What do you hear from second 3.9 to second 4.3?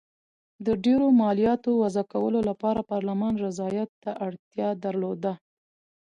ته